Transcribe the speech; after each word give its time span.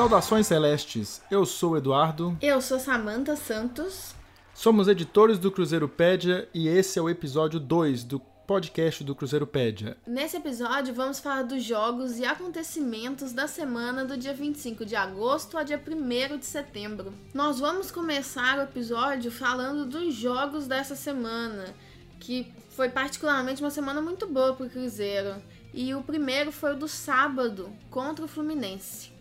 Saudações 0.00 0.46
celestes, 0.46 1.20
eu 1.30 1.44
sou 1.44 1.72
o 1.72 1.76
Eduardo, 1.76 2.34
Eu 2.40 2.62
sou 2.62 2.80
Samantha 2.80 3.36
Santos. 3.36 4.14
somos 4.54 4.88
editores 4.88 5.38
do 5.38 5.50
Cruzeiropédia 5.50 6.48
e 6.54 6.68
esse 6.68 6.98
é 6.98 7.02
o 7.02 7.10
episódio 7.10 7.60
2 7.60 8.04
do 8.04 8.18
podcast 8.18 9.04
do 9.04 9.14
Cruzeiropédia. 9.14 9.98
Nesse 10.06 10.38
episódio 10.38 10.94
vamos 10.94 11.20
falar 11.20 11.42
dos 11.42 11.62
jogos 11.62 12.18
e 12.18 12.24
acontecimentos 12.24 13.34
da 13.34 13.46
semana 13.46 14.02
do 14.02 14.16
dia 14.16 14.32
25 14.32 14.86
de 14.86 14.96
agosto 14.96 15.58
ao 15.58 15.64
dia 15.64 15.78
1 15.78 16.38
de 16.38 16.46
setembro. 16.46 17.12
Nós 17.34 17.60
vamos 17.60 17.90
começar 17.90 18.58
o 18.58 18.62
episódio 18.62 19.30
falando 19.30 19.84
dos 19.84 20.14
jogos 20.14 20.66
dessa 20.66 20.96
semana, 20.96 21.74
que 22.18 22.50
foi 22.70 22.88
particularmente 22.88 23.62
uma 23.62 23.70
semana 23.70 24.00
muito 24.00 24.26
boa 24.26 24.54
para 24.54 24.64
o 24.64 24.70
Cruzeiro. 24.70 25.34
E 25.74 25.94
o 25.94 26.02
primeiro 26.02 26.50
foi 26.50 26.72
o 26.72 26.78
do 26.78 26.88
sábado 26.88 27.70
contra 27.90 28.24
o 28.24 28.28
Fluminense. 28.28 29.19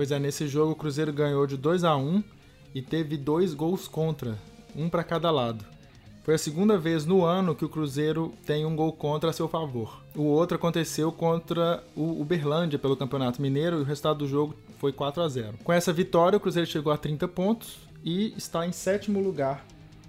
Pois 0.00 0.10
é, 0.10 0.18
nesse 0.18 0.48
jogo 0.48 0.72
o 0.72 0.74
Cruzeiro 0.74 1.12
ganhou 1.12 1.46
de 1.46 1.58
2 1.58 1.84
a 1.84 1.94
1 1.94 2.24
e 2.74 2.80
teve 2.80 3.18
dois 3.18 3.52
gols 3.52 3.86
contra, 3.86 4.38
um 4.74 4.88
para 4.88 5.04
cada 5.04 5.30
lado. 5.30 5.62
Foi 6.24 6.32
a 6.32 6.38
segunda 6.38 6.78
vez 6.78 7.04
no 7.04 7.22
ano 7.22 7.54
que 7.54 7.66
o 7.66 7.68
Cruzeiro 7.68 8.32
tem 8.46 8.64
um 8.64 8.74
gol 8.74 8.94
contra 8.94 9.28
a 9.28 9.32
seu 9.34 9.46
favor. 9.46 10.02
O 10.16 10.22
outro 10.22 10.56
aconteceu 10.56 11.12
contra 11.12 11.84
o 11.94 12.18
Uberlândia 12.18 12.78
pelo 12.78 12.96
Campeonato 12.96 13.42
Mineiro 13.42 13.76
e 13.76 13.80
o 13.82 13.84
resultado 13.84 14.20
do 14.20 14.26
jogo 14.26 14.54
foi 14.78 14.90
4 14.90 15.22
a 15.22 15.28
0. 15.28 15.58
Com 15.62 15.70
essa 15.70 15.92
vitória, 15.92 16.38
o 16.38 16.40
Cruzeiro 16.40 16.66
chegou 16.66 16.90
a 16.90 16.96
30 16.96 17.28
pontos 17.28 17.76
e 18.02 18.32
está 18.38 18.66
em 18.66 18.72
sétimo 18.72 19.20
lugar 19.20 19.66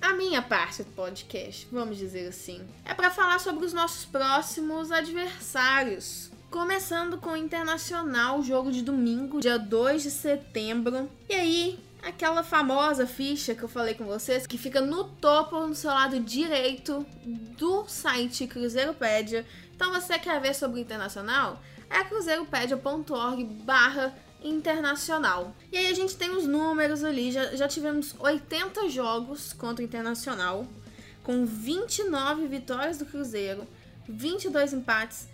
a 0.00 0.14
minha 0.14 0.40
parte 0.40 0.82
do 0.82 0.90
podcast, 0.92 1.66
vamos 1.70 1.96
dizer 1.96 2.28
assim. 2.28 2.66
É 2.84 2.94
pra 2.94 3.10
falar 3.10 3.38
sobre 3.38 3.64
os 3.64 3.72
nossos 3.72 4.04
próximos 4.04 4.92
adversários. 4.92 6.30
Começando 6.50 7.18
com 7.18 7.30
o 7.30 7.36
Internacional, 7.36 8.42
jogo 8.42 8.72
de 8.72 8.82
domingo, 8.82 9.40
dia 9.40 9.58
2 9.58 10.02
de 10.02 10.10
setembro. 10.10 11.10
E 11.28 11.34
aí, 11.34 11.78
aquela 12.02 12.42
famosa 12.42 13.06
ficha 13.06 13.54
que 13.54 13.62
eu 13.62 13.68
falei 13.68 13.94
com 13.94 14.04
vocês, 14.04 14.46
que 14.46 14.56
fica 14.56 14.80
no 14.80 15.04
topo, 15.04 15.66
no 15.66 15.74
seu 15.74 15.90
lado 15.90 16.18
direito 16.20 17.04
do 17.24 17.86
site 17.86 18.46
Cruzeiropédia. 18.46 19.44
Então, 19.74 19.92
você 19.92 20.18
quer 20.18 20.40
ver 20.40 20.54
sobre 20.54 20.80
o 20.80 20.82
Internacional? 20.82 21.60
É 21.90 22.04
cruzeiropedia.org 22.04 23.44
barra 23.44 24.14
internacional. 24.42 25.54
E 25.72 25.76
aí 25.76 25.86
a 25.88 25.94
gente 25.94 26.16
tem 26.16 26.30
os 26.30 26.46
números 26.46 27.02
ali, 27.04 27.32
já, 27.32 27.56
já 27.56 27.68
tivemos 27.68 28.14
80 28.18 28.88
jogos 28.88 29.52
contra 29.52 29.82
o 29.82 29.86
Internacional, 29.86 30.66
com 31.22 31.44
29 31.44 32.46
vitórias 32.46 32.98
do 32.98 33.06
Cruzeiro, 33.06 33.66
22 34.08 34.72
empates 34.72 35.28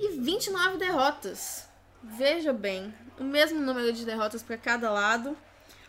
e 0.00 0.18
29 0.18 0.78
derrotas. 0.78 1.66
Veja 2.02 2.52
bem, 2.52 2.92
o 3.18 3.24
mesmo 3.24 3.60
número 3.60 3.92
de 3.92 4.04
derrotas 4.04 4.42
para 4.42 4.56
cada 4.56 4.90
lado. 4.90 5.36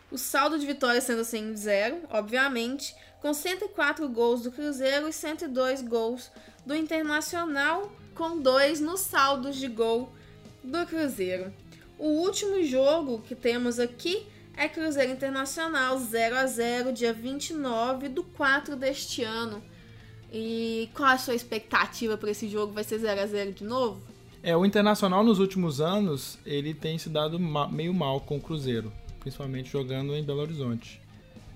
O 0.10 0.18
saldo 0.18 0.58
de 0.58 0.66
vitórias 0.66 1.04
sendo 1.04 1.22
assim 1.22 1.54
zero, 1.56 2.02
obviamente, 2.10 2.96
com 3.22 3.34
104 3.34 4.08
gols 4.08 4.42
do 4.42 4.52
Cruzeiro 4.52 5.10
e 5.10 5.14
102 5.14 5.82
gols 5.82 6.32
do 6.66 6.74
Internacional, 6.74 7.92
com 8.16 8.40
dois 8.40 8.80
no 8.80 8.96
saldo 8.96 9.52
de 9.52 9.68
gol 9.68 10.14
do 10.64 10.86
Cruzeiro. 10.86 11.54
O 11.98 12.08
último 12.22 12.64
jogo 12.64 13.22
que 13.28 13.36
temos 13.36 13.80
aqui 13.80 14.26
é 14.56 14.68
Cruzeiro 14.68 15.12
Internacional 15.12 15.98
0 15.98 16.36
a 16.38 16.46
0 16.46 16.92
dia 16.94 17.14
29 17.14 18.10
do 18.10 18.24
4 18.24 18.76
deste 18.76 19.24
ano. 19.24 19.62
E 20.32 20.90
qual 20.94 21.10
a 21.10 21.18
sua 21.18 21.36
expectativa 21.36 22.18
para 22.18 22.30
esse 22.32 22.48
jogo? 22.48 22.74
Vai 22.74 22.84
ser 22.84 23.00
0 23.00 23.22
a 23.22 23.26
0 23.26 23.52
de 23.54 23.64
novo? 23.64 24.02
É, 24.44 24.56
o 24.56 24.66
Internacional 24.66 25.24
nos 25.24 25.40
últimos 25.40 25.82
anos, 25.82 26.38
ele 26.46 26.74
tem 26.74 26.98
se 26.98 27.10
dado 27.10 27.40
ma- 27.40 27.68
meio 27.68 27.94
mal 27.94 28.20
com 28.22 28.38
o 28.38 28.42
Cruzeiro, 28.42 28.92
principalmente 29.20 29.72
jogando 29.72 30.14
em 30.16 30.24
Belo 30.24 30.42
Horizonte. 30.42 31.02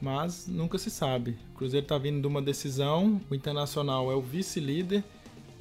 Mas 0.01 0.47
nunca 0.47 0.77
se 0.77 0.89
sabe. 0.89 1.37
O 1.53 1.57
Cruzeiro 1.57 1.85
tá 1.85 1.97
vindo 1.97 2.19
de 2.21 2.27
uma 2.27 2.41
decisão, 2.41 3.21
o 3.29 3.35
Internacional 3.35 4.11
é 4.11 4.15
o 4.15 4.21
vice-líder 4.21 5.03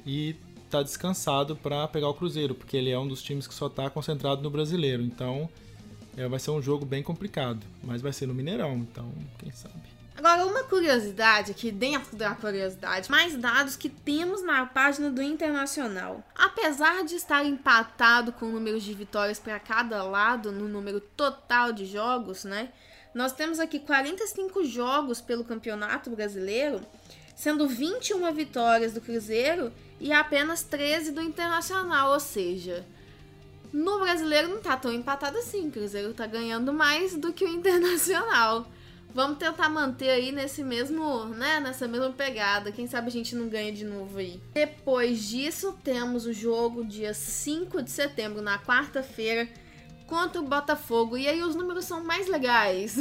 e 0.05 0.35
tá 0.71 0.83
descansado 0.83 1.55
para 1.55 1.87
pegar 1.87 2.07
o 2.07 2.13
Cruzeiro, 2.13 2.55
porque 2.55 2.77
ele 2.77 2.89
é 2.89 2.97
um 2.97 3.07
dos 3.07 3.21
times 3.21 3.45
que 3.45 3.53
só 3.53 3.67
tá 3.67 3.89
concentrado 3.89 4.41
no 4.41 4.49
Brasileiro. 4.49 5.03
Então, 5.03 5.49
é, 6.17 6.27
vai 6.27 6.39
ser 6.39 6.51
um 6.51 6.61
jogo 6.61 6.85
bem 6.85 7.03
complicado, 7.03 7.59
mas 7.83 8.01
vai 8.01 8.13
ser 8.13 8.25
no 8.25 8.33
Mineirão, 8.33 8.77
então 8.77 9.11
quem 9.37 9.51
sabe. 9.51 9.91
Agora, 10.17 10.45
uma 10.45 10.63
curiosidade 10.63 11.51
aqui 11.51 11.71
dentro 11.71 12.15
da 12.15 12.35
curiosidade, 12.35 13.09
mais 13.09 13.35
dados 13.35 13.75
que 13.75 13.89
temos 13.89 14.43
na 14.43 14.65
página 14.65 15.09
do 15.09 15.21
Internacional. 15.21 16.23
Apesar 16.35 17.03
de 17.03 17.15
estar 17.15 17.43
empatado 17.45 18.31
com 18.31 18.45
números 18.45 18.83
de 18.83 18.93
vitórias 18.93 19.39
para 19.39 19.59
cada 19.59 20.03
lado 20.03 20.51
no 20.51 20.67
número 20.67 20.99
total 20.99 21.71
de 21.71 21.85
jogos, 21.85 22.43
né? 22.43 22.69
Nós 23.13 23.33
temos 23.33 23.59
aqui 23.59 23.79
45 23.79 24.63
jogos 24.65 25.19
pelo 25.19 25.43
Campeonato 25.43 26.09
Brasileiro, 26.11 26.81
sendo 27.35 27.67
21 27.67 28.31
vitórias 28.33 28.93
do 28.93 29.01
Cruzeiro 29.01 29.71
e 29.99 30.11
apenas 30.11 30.63
13 30.63 31.11
do 31.11 31.21
Internacional, 31.21 32.11
ou 32.11 32.19
seja, 32.19 32.85
no 33.71 33.99
brasileiro 33.99 34.49
não 34.49 34.59
tá 34.59 34.75
tão 34.75 34.91
empatado 34.91 35.37
assim. 35.37 35.67
O 35.67 35.71
Cruzeiro 35.71 36.13
tá 36.13 36.25
ganhando 36.25 36.73
mais 36.73 37.15
do 37.15 37.31
que 37.31 37.45
o 37.45 37.47
Internacional. 37.47 38.67
Vamos 39.13 39.39
tentar 39.39 39.67
manter 39.67 40.09
aí 40.09 40.31
nesse 40.31 40.63
mesmo, 40.63 41.25
né, 41.25 41.59
nessa 41.59 41.87
mesma 41.87 42.11
pegada. 42.11 42.71
Quem 42.71 42.87
sabe 42.87 43.07
a 43.07 43.11
gente 43.11 43.35
não 43.35 43.49
ganha 43.49 43.71
de 43.71 43.83
novo 43.83 44.17
aí. 44.17 44.41
Depois 44.53 45.27
disso, 45.27 45.77
temos 45.83 46.25
o 46.25 46.31
jogo 46.31 46.85
dia 46.85 47.13
5 47.13 47.81
de 47.81 47.91
setembro, 47.91 48.41
na 48.41 48.57
quarta-feira, 48.57 49.49
contra 50.07 50.39
o 50.39 50.45
Botafogo. 50.45 51.17
E 51.17 51.27
aí 51.27 51.43
os 51.43 51.55
números 51.55 51.85
são 51.85 52.03
mais 52.03 52.27
legais. 52.27 52.97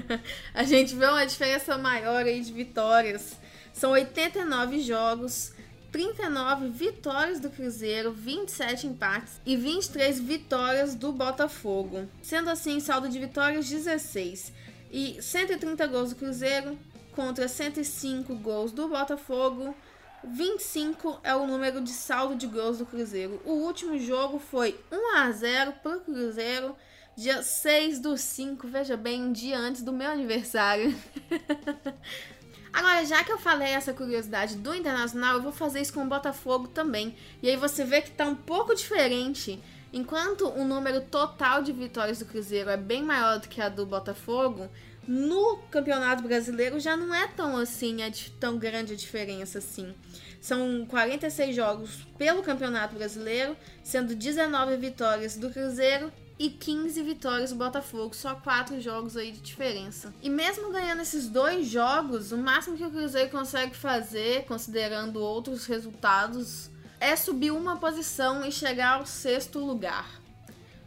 a 0.54 0.64
gente 0.64 0.94
vê 0.94 1.06
uma 1.06 1.26
diferença 1.26 1.76
maior 1.76 2.24
aí 2.24 2.40
de 2.40 2.52
vitórias. 2.52 3.36
São 3.72 3.92
89 3.92 4.80
jogos, 4.80 5.52
39 5.90 6.68
vitórias 6.68 7.40
do 7.40 7.50
Cruzeiro, 7.50 8.12
27 8.12 8.86
empates 8.86 9.40
e 9.44 9.56
23 9.56 10.20
vitórias 10.20 10.94
do 10.94 11.12
Botafogo. 11.12 12.08
Sendo 12.22 12.50
assim, 12.50 12.78
saldo 12.80 13.08
de 13.08 13.18
vitórias 13.18 13.68
16 13.68 14.52
e 14.90 15.20
130 15.20 15.86
gols 15.86 16.10
do 16.10 16.16
Cruzeiro 16.16 16.78
contra 17.12 17.48
105 17.48 18.34
gols 18.36 18.72
do 18.72 18.88
Botafogo. 18.88 19.74
25 20.22 21.18
é 21.24 21.34
o 21.34 21.46
número 21.46 21.80
de 21.80 21.90
saldo 21.90 22.36
de 22.36 22.46
gols 22.46 22.78
do 22.78 22.86
Cruzeiro. 22.86 23.40
O 23.44 23.52
último 23.52 23.98
jogo 23.98 24.38
foi 24.38 24.78
1 24.92 25.16
a 25.16 25.32
0 25.32 25.72
para 25.82 25.96
o 25.96 26.00
Cruzeiro, 26.00 26.76
dia 27.16 27.42
6 27.42 28.00
do 28.00 28.16
5, 28.16 28.68
veja 28.68 28.96
bem, 28.96 29.22
um 29.22 29.32
dia 29.32 29.58
antes 29.58 29.82
do 29.82 29.92
meu 29.92 30.10
aniversário. 30.10 30.94
Agora, 32.72 33.04
já 33.04 33.24
que 33.24 33.32
eu 33.32 33.38
falei 33.38 33.68
essa 33.68 33.92
curiosidade 33.92 34.56
do 34.56 34.74
Internacional, 34.74 35.36
eu 35.36 35.42
vou 35.42 35.52
fazer 35.52 35.80
isso 35.80 35.92
com 35.92 36.02
o 36.02 36.08
Botafogo 36.08 36.68
também. 36.68 37.16
E 37.42 37.48
aí 37.48 37.56
você 37.56 37.84
vê 37.84 38.00
que 38.00 38.10
tá 38.10 38.24
um 38.24 38.34
pouco 38.34 38.74
diferente. 38.74 39.60
Enquanto 39.92 40.48
o 40.48 40.64
número 40.64 41.00
total 41.00 41.62
de 41.62 41.72
vitórias 41.72 42.20
do 42.20 42.24
Cruzeiro 42.24 42.70
é 42.70 42.76
bem 42.76 43.02
maior 43.02 43.40
do 43.40 43.48
que 43.48 43.60
a 43.60 43.68
do 43.68 43.84
Botafogo, 43.84 44.68
no 45.06 45.56
Campeonato 45.70 46.22
Brasileiro 46.22 46.78
já 46.78 46.96
não 46.96 47.12
é 47.12 47.26
tão 47.26 47.56
assim, 47.56 48.02
é 48.02 48.12
tão 48.38 48.56
grande 48.56 48.92
a 48.92 48.96
diferença 48.96 49.58
assim. 49.58 49.92
São 50.40 50.86
46 50.88 51.54
jogos 51.56 52.06
pelo 52.16 52.42
Campeonato 52.42 52.94
Brasileiro, 52.94 53.56
sendo 53.82 54.14
19 54.14 54.76
vitórias 54.76 55.36
do 55.36 55.50
Cruzeiro 55.50 56.12
e 56.40 56.48
15 56.48 57.02
vitórias 57.02 57.50
do 57.50 57.56
Botafogo, 57.56 58.16
só 58.16 58.34
4 58.34 58.80
jogos 58.80 59.14
aí 59.14 59.30
de 59.30 59.42
diferença. 59.42 60.10
E 60.22 60.30
mesmo 60.30 60.72
ganhando 60.72 61.02
esses 61.02 61.28
dois 61.28 61.68
jogos, 61.68 62.32
o 62.32 62.38
máximo 62.38 62.78
que 62.78 62.84
o 62.84 62.90
Cruzeiro 62.90 63.30
consegue 63.30 63.76
fazer, 63.76 64.46
considerando 64.46 65.20
outros 65.20 65.66
resultados, 65.66 66.70
é 66.98 67.14
subir 67.14 67.50
uma 67.50 67.76
posição 67.76 68.42
e 68.42 68.50
chegar 68.50 69.00
ao 69.00 69.04
sexto 69.04 69.58
lugar. 69.58 70.08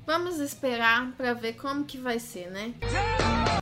Vamos 0.07 0.39
esperar 0.39 1.11
para 1.11 1.35
ver 1.35 1.53
como 1.53 1.85
que 1.85 1.99
vai 1.99 2.17
ser, 2.17 2.49
né? 2.49 2.73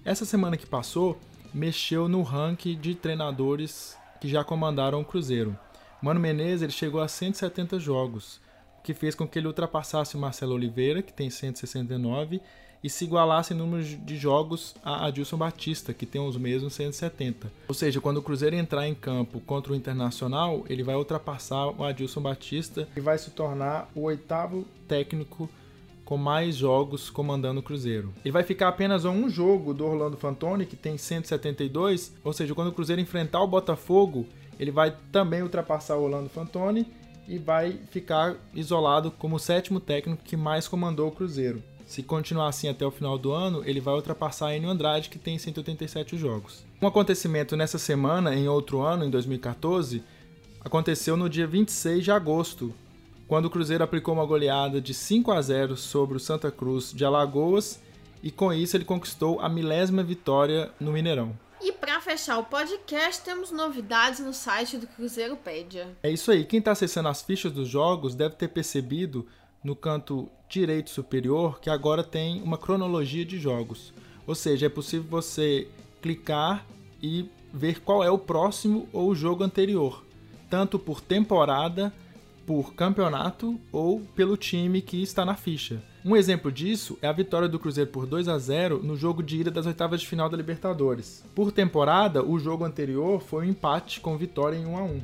Essa 0.06 0.24
semana 0.24 0.56
que 0.56 0.66
passou, 0.66 1.20
mexeu 1.54 2.08
no 2.08 2.22
ranking 2.24 2.80
de 2.80 2.96
treinadores 2.96 3.98
que 4.22 4.30
já 4.30 4.46
comandaram 4.46 5.02
o 5.02 5.06
Cruzeiro. 5.06 5.60
Mano 6.02 6.22
Menezes 6.22 6.62
ele 6.62 6.72
chegou 6.72 7.02
a 7.02 7.10
170 7.10 7.78
jogos 7.82 8.40
que 8.84 8.94
fez 8.94 9.16
com 9.16 9.28
que 9.28 9.40
ele 9.40 9.48
ultrapassasse 9.48 10.16
o 10.16 10.20
Marcelo 10.20 10.54
Oliveira, 10.54 11.02
que 11.02 11.14
tem 11.14 11.30
169, 11.30 12.42
e 12.84 12.90
se 12.90 13.06
igualasse 13.06 13.54
em 13.54 13.58
número 13.58 13.84
de 13.84 14.18
jogos 14.18 14.76
a 14.84 15.06
Adilson 15.06 15.38
Batista, 15.38 15.94
que 15.94 16.06
tem 16.06 16.20
os 16.20 16.36
mesmos 16.36 16.74
170. 16.74 17.52
Ou 17.68 17.76
seja, 17.76 18.02
quando 18.02 18.18
o 18.18 18.22
Cruzeiro 18.24 18.56
entrar 18.56 18.88
em 18.88 18.96
campo 18.96 19.40
contra 19.42 19.72
o 19.72 19.76
Internacional, 19.76 20.66
ele 20.68 20.84
vai 20.84 20.96
ultrapassar 20.96 21.68
o 21.68 21.84
Adilson 21.84 22.22
Batista 22.22 22.88
e 22.96 23.00
vai 23.00 23.18
se 23.18 23.32
tornar 23.32 23.90
o 23.94 24.02
oitavo 24.02 24.66
técnico 24.88 25.50
com 26.04 26.18
mais 26.18 26.56
jogos 26.56 27.10
comandando 27.10 27.60
o 27.60 27.64
Cruzeiro. 27.64 28.14
Ele 28.26 28.32
vai 28.32 28.44
ficar 28.44 28.68
apenas 28.68 29.06
a 29.06 29.10
um 29.12 29.30
jogo 29.30 29.74
do 29.74 29.86
Orlando 29.86 30.18
Fantoni, 30.18 30.66
que 30.66 30.76
tem 30.76 30.98
172, 30.98 32.14
ou 32.24 32.34
seja, 32.34 32.56
quando 32.56 32.70
o 32.70 32.74
Cruzeiro 32.74 33.02
enfrentar 33.02 33.42
o 33.42 33.48
Botafogo, 33.48 34.26
ele 34.60 34.72
vai 34.72 34.96
também 35.12 35.42
ultrapassar 35.42 35.96
o 35.96 36.04
Orlando 36.04 36.30
Fantoni 36.30 36.86
e 37.32 37.38
vai 37.38 37.80
ficar 37.90 38.36
isolado 38.54 39.10
como 39.10 39.38
o 39.38 39.40
sétimo 39.40 39.80
técnico 39.80 40.22
que 40.22 40.36
mais 40.36 40.68
comandou 40.68 41.08
o 41.08 41.12
Cruzeiro. 41.12 41.64
Se 41.88 42.04
continuar 42.04 42.50
assim 42.50 42.68
até 42.68 42.86
o 42.86 42.92
final 42.92 43.18
do 43.18 43.32
ano, 43.32 43.64
ele 43.66 43.80
vai 43.80 43.94
ultrapassar 43.94 44.54
Enio 44.54 44.70
Andrade, 44.70 45.10
que 45.10 45.18
tem 45.18 45.40
187 45.40 46.18
jogos. 46.18 46.66
Um 46.82 46.88
acontecimento 46.88 47.56
nessa 47.56 47.78
semana, 47.78 48.36
em 48.36 48.50
outro 48.50 48.82
ano, 48.82 49.06
em 49.06 49.10
2014, 49.10 50.04
aconteceu 50.60 51.16
no 51.16 51.30
dia 51.30 51.48
26 51.48 52.04
de 52.04 52.12
agosto, 52.12 52.74
quando 53.30 53.46
o 53.46 53.50
Cruzeiro 53.50 53.84
aplicou 53.84 54.14
uma 54.14 54.26
goleada 54.26 54.82
de 54.82 54.94
5 54.94 55.32
a 55.32 55.42
0 55.42 55.78
sobre 55.78 56.18
o 56.18 56.20
Santa 56.20 56.52
Cruz 56.52 56.92
de 56.92 57.06
Alagoas 57.06 57.80
e 58.22 58.30
com 58.30 58.52
isso 58.52 58.76
ele 58.76 58.84
conquistou 58.84 59.40
a 59.40 59.48
milésima 59.48 60.04
vitória 60.04 60.70
no 60.82 60.92
Mineirão. 60.92 61.34
Para 62.02 62.14
fechar 62.18 62.40
o 62.40 62.44
podcast, 62.46 63.24
temos 63.24 63.52
novidades 63.52 64.22
no 64.22 64.34
site 64.34 64.76
do 64.76 64.88
Cruzeiro 64.88 65.38
Pédia. 65.38 65.96
É 66.02 66.10
isso 66.10 66.32
aí. 66.32 66.44
Quem 66.46 66.58
está 66.58 66.72
acessando 66.72 67.08
as 67.08 67.22
fichas 67.22 67.52
dos 67.52 67.70
jogos 67.70 68.16
deve 68.16 68.34
ter 68.34 68.48
percebido 68.48 69.28
no 69.64 69.76
canto 69.76 70.28
direito 70.50 70.90
superior 70.90 71.60
que 71.60 71.70
agora 71.70 72.04
tem 72.04 72.42
uma 72.42 72.58
cronologia 72.58 73.24
de 73.24 73.38
jogos. 73.38 73.94
Ou 74.26 74.34
seja, 74.34 74.66
é 74.66 74.70
possível 74.70 75.08
você 75.12 75.68
clicar 76.02 76.66
e 77.04 77.30
ver 77.54 77.82
qual 77.82 78.04
é 78.04 78.10
o 78.10 78.18
próximo 78.18 78.90
ou 78.92 79.10
o 79.10 79.16
jogo 79.16 79.44
anterior, 79.44 80.04
tanto 80.50 80.80
por 80.80 81.02
temporada, 81.02 81.94
por 82.46 82.74
campeonato 82.74 83.60
ou 83.72 84.02
pelo 84.16 84.38
time 84.38 84.82
que 84.82 85.02
está 85.02 85.26
na 85.26 85.36
ficha. 85.36 85.82
Um 86.04 86.16
exemplo 86.16 86.52
disso 86.52 86.98
é 87.02 87.08
a 87.08 87.14
vitória 87.14 87.48
do 87.48 87.60
Cruzeiro 87.60 87.92
por 87.92 88.08
2 88.08 88.28
a 88.28 88.38
0 88.38 88.82
no 88.84 88.98
jogo 88.98 89.22
de 89.22 89.42
ida 89.42 89.52
das 89.52 89.66
oitavas 89.68 90.02
de 90.02 90.08
final 90.08 90.28
da 90.28 90.36
Libertadores. 90.36 91.24
Por 91.36 91.52
temporada, 91.52 92.24
o 92.24 92.40
jogo 92.40 92.66
anterior 92.66 93.22
foi 93.22 93.46
um 93.46 93.50
empate 93.50 94.00
com 94.00 94.18
vitória 94.18 94.58
em 94.58 94.66
1 94.66 94.78
a 94.78 94.84
1. 94.84 95.02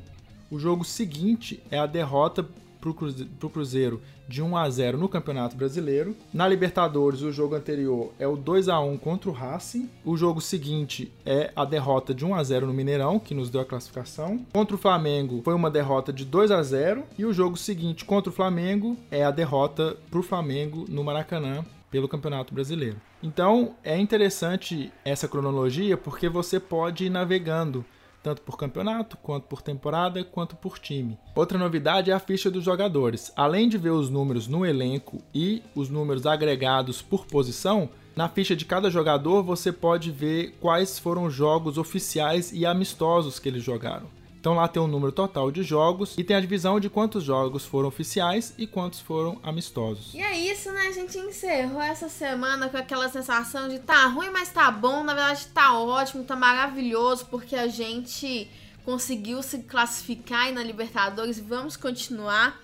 O 0.50 0.60
jogo 0.60 0.84
seguinte 0.84 1.62
é 1.70 1.78
a 1.78 1.86
derrota 1.86 2.48
para 2.80 2.90
o 2.90 3.50
Cruzeiro 3.50 4.02
de 4.28 4.42
1 4.42 4.58
a 4.58 4.70
0 4.70 4.98
no 4.98 5.10
Campeonato 5.10 5.56
Brasileiro. 5.56 6.16
Na 6.34 6.48
Libertadores, 6.48 7.22
o 7.22 7.32
jogo 7.32 7.56
anterior 7.56 8.12
é 8.20 8.28
o 8.28 8.36
2 8.36 8.70
a 8.70 8.80
1 8.80 8.98
contra 8.98 9.30
o 9.30 9.34
Racing. 9.34 9.90
O 10.04 10.18
jogo 10.18 10.42
seguinte 10.42 11.12
é 11.26 11.52
a 11.56 11.66
derrota 11.66 12.14
de 12.14 12.26
1 12.26 12.36
a 12.36 12.44
0 12.44 12.68
no 12.68 12.74
Mineirão, 12.74 13.20
que 13.20 13.34
nos 13.34 13.50
deu 13.50 13.62
a 13.62 13.66
classificação. 13.66 14.46
Contra 14.54 14.76
o 14.76 14.80
Flamengo 14.80 15.42
foi 15.44 15.54
uma 15.54 15.72
derrota 15.72 16.12
de 16.12 16.26
2 16.26 16.52
a 16.52 16.62
0 16.62 17.04
e 17.18 17.26
o 17.26 17.34
jogo 17.34 17.58
seguinte 17.58 18.06
contra 18.06 18.30
o 18.30 18.34
Flamengo 18.34 18.98
é 19.10 19.24
a 19.24 19.32
derrota 19.32 19.98
para 20.10 20.20
o 20.20 20.24
Flamengo 20.24 20.86
no 20.90 21.04
Maracanã 21.04 21.66
pelo 21.90 22.08
Campeonato 22.08 22.54
Brasileiro. 22.54 22.98
Então, 23.24 23.76
é 23.84 23.98
interessante 23.98 24.92
essa 25.04 25.28
cronologia 25.28 25.98
porque 25.98 26.28
você 26.28 26.60
pode 26.60 27.06
ir 27.06 27.10
navegando 27.10 27.86
tanto 28.22 28.42
por 28.42 28.58
campeonato, 28.58 29.18
quanto 29.18 29.46
por 29.48 29.62
temporada, 29.62 30.24
quanto 30.24 30.56
por 30.56 30.80
time. 30.80 31.18
Outra 31.36 31.58
novidade 31.58 32.12
é 32.12 32.14
a 32.14 32.20
ficha 32.20 32.52
dos 32.52 32.64
jogadores. 32.64 33.32
Além 33.36 33.70
de 33.70 33.78
ver 33.78 33.92
os 33.92 34.10
números 34.10 34.48
no 34.48 34.66
elenco 34.66 35.22
e 35.34 35.62
os 35.76 35.90
números 35.90 36.26
agregados 36.26 37.02
por 37.02 37.26
posição, 37.26 37.90
na 38.16 38.28
ficha 38.28 38.56
de 38.56 38.66
cada 38.66 38.90
jogador 38.90 39.44
você 39.44 39.72
pode 39.72 40.12
ver 40.12 40.58
quais 40.60 40.98
foram 40.98 41.26
os 41.26 41.34
jogos 41.34 41.78
oficiais 41.78 42.52
e 42.52 42.66
amistosos 42.66 43.38
que 43.38 43.48
eles 43.48 43.64
jogaram. 43.64 44.17
Então 44.40 44.54
lá 44.54 44.68
tem 44.68 44.82
o 44.82 44.88
número 44.88 45.12
total 45.12 45.52
de 45.52 45.64
jogos 45.64 46.16
e 46.18 46.24
tem 46.24 46.36
a 46.36 46.40
divisão 46.40 46.80
de 46.80 46.90
quantos 46.90 47.24
jogos 47.24 47.66
foram 47.66 47.88
oficiais 47.88 48.54
e 48.58 48.66
quantos 48.66 49.00
foram 49.00 49.40
amistosos. 49.44 50.14
E 50.14 50.22
é 50.22 50.38
isso, 50.38 50.72
né? 50.72 50.88
A 50.88 50.92
gente 50.92 51.18
encerrou 51.18 51.82
essa 51.82 52.08
semana 52.08 52.70
com 52.70 52.78
aquela 52.78 53.10
sensação 53.10 53.68
de 53.68 53.80
tá 53.80 54.08
ruim, 54.08 54.30
mas 54.30 54.50
tá 54.50 54.70
bom. 54.72 55.04
Na 55.04 55.14
verdade, 55.14 55.48
tá 55.48 55.78
ótimo, 55.78 56.24
tá 56.24 56.36
maravilhoso, 56.36 57.26
porque 57.26 57.56
a 57.56 57.68
gente 57.68 58.50
conseguiu 58.86 59.44
se 59.44 59.60
classificar 59.60 60.46
aí 60.46 60.54
na 60.54 60.64
Libertadores. 60.64 61.40
Vamos 61.40 61.76
continuar. 61.76 62.58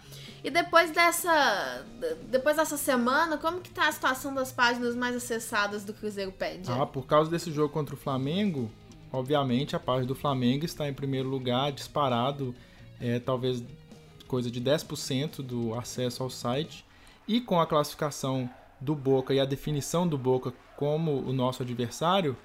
E 0.43 0.49
depois 0.49 0.91
dessa 0.91 1.85
depois 2.29 2.57
dessa 2.57 2.77
semana, 2.77 3.37
como 3.37 3.61
que 3.61 3.69
tá 3.69 3.87
a 3.87 3.91
situação 3.91 4.33
das 4.33 4.51
páginas 4.51 4.93
mais 4.93 5.15
acessadas 5.15 5.85
do 5.85 5.93
Cruzeiro 5.93 6.31
Pede? 6.33 6.69
Ah, 6.69 6.85
por 6.85 7.05
causa 7.05 7.31
desse 7.31 7.51
jogo 7.51 7.73
contra 7.73 7.95
o 7.95 7.97
Flamengo, 7.97 8.69
obviamente 9.13 9.75
a 9.75 9.79
página 9.79 10.07
do 10.07 10.15
Flamengo 10.15 10.65
está 10.65 10.89
em 10.89 10.93
primeiro 10.93 11.29
lugar, 11.29 11.71
disparado, 11.71 12.53
é, 12.99 13.19
talvez 13.19 13.63
coisa 14.27 14.49
de 14.49 14.59
10% 14.59 15.43
do 15.43 15.75
acesso 15.75 16.23
ao 16.23 16.29
site. 16.29 16.83
E 17.27 17.39
com 17.39 17.61
a 17.61 17.67
classificação 17.67 18.49
do 18.81 18.95
Boca 18.95 19.33
e 19.33 19.39
a 19.39 19.45
definição 19.45 20.07
do 20.07 20.17
Boca 20.17 20.51
como 20.75 21.19
o 21.19 21.31
nosso 21.31 21.61
adversário, 21.61 22.35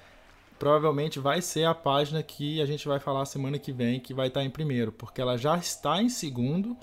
provavelmente 0.58 1.18
vai 1.18 1.40
ser 1.40 1.64
a 1.64 1.74
página 1.74 2.22
que 2.22 2.60
a 2.60 2.66
gente 2.66 2.86
vai 2.86 3.00
falar 3.00 3.24
semana 3.24 3.58
que 3.58 3.72
vem 3.72 3.98
que 3.98 4.12
vai 4.12 4.28
estar 4.28 4.44
em 4.44 4.50
primeiro, 4.50 4.92
porque 4.92 5.20
ela 5.20 5.36
já 5.36 5.56
está 5.56 6.02
em 6.02 6.08
segundo, 6.08 6.76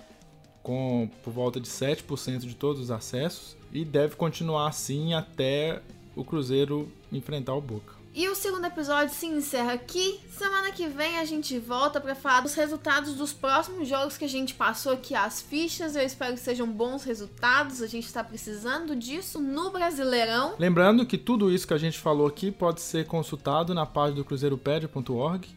com 0.64 1.10
por 1.24 1.32
volta 1.32 1.60
de 1.60 1.70
7% 1.70 2.40
de 2.40 2.56
todos 2.56 2.82
os 2.82 2.92
acessos, 2.92 3.56
e 3.72 3.86
deve 3.86 4.16
continuar 4.16 4.68
assim 4.68 5.14
até 5.14 5.82
o 6.16 6.24
Cruzeiro 6.24 6.92
enfrentar 7.12 7.54
o 7.54 7.62
Boca. 7.62 8.05
E 8.18 8.30
o 8.30 8.34
segundo 8.34 8.66
episódio 8.66 9.14
se 9.14 9.26
encerra 9.26 9.74
aqui. 9.74 10.22
Semana 10.30 10.72
que 10.72 10.88
vem 10.88 11.18
a 11.18 11.26
gente 11.26 11.60
volta 11.60 12.00
para 12.00 12.16
falar 12.16 12.40
dos 12.40 12.54
resultados 12.54 13.16
dos 13.16 13.34
próximos 13.34 13.90
jogos 13.90 14.18
que 14.18 14.24
a 14.24 14.30
gente 14.30 14.54
passou 14.54 14.94
aqui, 14.94 15.14
as 15.14 15.42
fichas. 15.42 15.98
Eu 15.98 16.02
espero 16.04 16.34
que 16.34 16.40
sejam 16.40 16.66
bons 16.66 17.04
resultados. 17.04 17.82
A 17.82 17.88
gente 17.88 18.06
está 18.06 18.24
precisando 18.24 18.96
disso 18.96 19.42
no 19.42 19.70
Brasileirão. 19.70 20.56
Lembrando 20.58 21.06
que 21.06 21.18
tudo 21.18 21.52
isso 21.52 21.68
que 21.68 21.74
a 21.74 21.78
gente 21.78 22.00
falou 22.00 22.26
aqui 22.26 22.54
pode 22.54 22.80
ser 22.80 23.06
consultado 23.06 23.74
na 23.74 23.86
página 23.86 24.16
do 24.16 24.24
cruzeiropédia.org. 24.24 25.50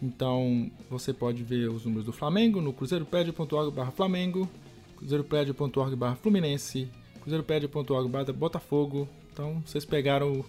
Então 0.00 0.70
você 0.88 1.12
pode 1.12 1.42
ver 1.42 1.68
os 1.68 1.84
números 1.84 2.04
do 2.04 2.12
Flamengo 2.12 2.60
no 2.60 2.72
cruzeiropédia.org/flamengo, 2.72 4.48
cruzeiropédia.org/fluminense, 4.98 6.88
cruzeiropédia.org/botafogo. 7.22 9.08
Então 9.32 9.60
vocês 9.66 9.84
pegaram 9.84 10.44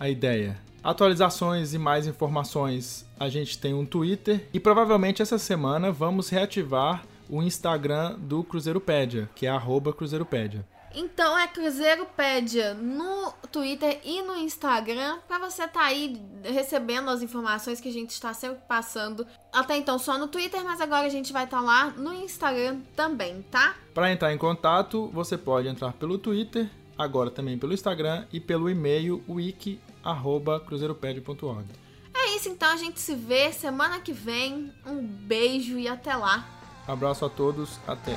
a 0.00 0.08
ideia. 0.08 0.66
Atualizações 0.82 1.74
e 1.74 1.78
mais 1.78 2.06
informações, 2.06 3.04
a 3.18 3.28
gente 3.28 3.58
tem 3.58 3.74
um 3.74 3.84
Twitter 3.84 4.48
e 4.52 4.60
provavelmente 4.60 5.20
essa 5.20 5.38
semana 5.38 5.90
vamos 5.90 6.28
reativar 6.28 7.04
o 7.28 7.42
Instagram 7.42 8.16
do 8.18 8.42
Cruzeiropédia, 8.44 9.28
que 9.34 9.46
é 9.46 9.52
@cruzeiropédia. 9.96 10.64
Então 10.94 11.38
é 11.38 11.46
Cruzeiropédia 11.46 12.74
no 12.74 13.32
Twitter 13.52 14.00
e 14.04 14.22
no 14.22 14.36
Instagram 14.36 15.18
para 15.28 15.38
você 15.38 15.64
estar 15.64 15.80
tá 15.80 15.86
aí 15.86 16.20
recebendo 16.42 17.10
as 17.10 17.22
informações 17.22 17.80
que 17.80 17.88
a 17.88 17.92
gente 17.92 18.10
está 18.10 18.32
sempre 18.32 18.60
passando. 18.66 19.26
Até 19.52 19.76
então 19.76 19.98
só 19.98 20.16
no 20.16 20.28
Twitter, 20.28 20.64
mas 20.64 20.80
agora 20.80 21.06
a 21.06 21.10
gente 21.10 21.32
vai 21.32 21.44
estar 21.44 21.58
tá 21.58 21.62
lá 21.62 21.90
no 21.90 22.12
Instagram 22.14 22.80
também, 22.96 23.42
tá? 23.50 23.76
Para 23.92 24.10
entrar 24.10 24.32
em 24.32 24.38
contato, 24.38 25.10
você 25.12 25.36
pode 25.36 25.68
entrar 25.68 25.92
pelo 25.92 26.16
Twitter, 26.16 26.70
agora 26.96 27.30
também 27.30 27.58
pelo 27.58 27.74
Instagram 27.74 28.24
e 28.32 28.40
pelo 28.40 28.70
e-mail 28.70 29.22
wiki@cruzeiroped.org. 30.12 31.66
É 32.14 32.36
isso 32.36 32.48
isso 32.48 32.48
então, 32.48 32.72
a 32.72 32.76
gente 32.76 33.00
se 33.00 33.14
vê 33.14 33.52
semana 33.52 34.00
que 34.00 34.12
vem. 34.12 34.72
Um 34.86 35.02
beijo 35.02 35.78
e 35.78 35.88
até 35.88 36.14
lá. 36.14 36.46
Abraço 36.86 37.24
a 37.24 37.28
todos, 37.28 37.78
até. 37.86 38.16